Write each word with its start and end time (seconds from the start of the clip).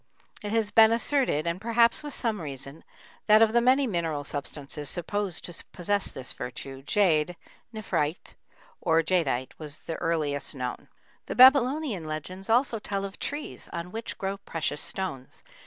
It 0.41 0.51
has 0.51 0.71
been 0.71 0.91
asserted, 0.91 1.45
and 1.45 1.61
perhaps 1.61 2.01
with 2.01 2.15
some 2.15 2.41
reason, 2.41 2.83
that 3.27 3.43
of 3.43 3.53
the 3.53 3.61
many 3.61 3.85
mineral 3.85 4.23
substances 4.23 4.89
supposed 4.89 5.43
to 5.45 5.63
possess 5.73 6.07
this 6.09 6.33
virtue, 6.33 6.81
jade 6.81 7.35
(nephrite) 7.71 8.33
or 8.81 9.03
jadeite 9.03 9.51
was 9.59 9.77
the 9.77 9.97
earliest 9.97 10.55
known. 10.55 10.87
The 11.27 11.35
Babylonian 11.35 12.05
legends 12.05 12.49
also 12.49 12.79
tell 12.79 13.05
of 13.05 13.19
trees 13.19 13.69
on 13.71 13.91
which 13.91 14.17
grow 14.17 14.37
precious 14.37 14.81
stones. 14.81 15.43